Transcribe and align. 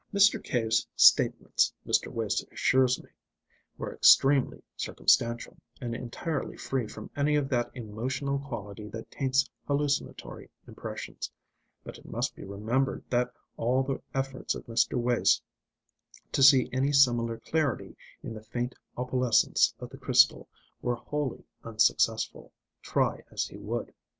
Mr. 0.11 0.43
Cave's 0.43 0.87
statements, 0.95 1.71
Mr. 1.85 2.07
Wace 2.11 2.43
assures 2.51 2.99
me, 3.03 3.11
were 3.77 3.93
extremely 3.93 4.63
circumstantial, 4.75 5.55
and 5.79 5.93
entirely 5.93 6.57
free 6.57 6.87
from 6.87 7.11
any 7.15 7.35
of 7.35 7.49
that 7.49 7.69
emotional 7.75 8.39
quality 8.39 8.87
that 8.87 9.11
taints 9.11 9.47
hallucinatory 9.67 10.49
impressions. 10.67 11.29
But 11.83 11.99
it 11.99 12.07
must 12.07 12.35
be 12.35 12.43
remembered 12.43 13.03
that 13.11 13.31
all 13.57 13.83
the 13.83 14.01
efforts 14.11 14.55
of 14.55 14.65
Mr. 14.65 14.95
Wace 14.95 15.39
to 16.31 16.41
see 16.41 16.67
any 16.73 16.91
similar 16.91 17.37
clarity 17.37 17.95
in 18.23 18.33
the 18.33 18.41
faint 18.41 18.73
opalescence 18.97 19.75
of 19.79 19.91
the 19.91 19.97
crystal 19.99 20.49
were 20.81 20.95
wholly 20.95 21.45
unsuccessful, 21.63 22.51
try 22.81 23.21
as 23.29 23.45
he 23.45 23.59
would. 23.59 23.93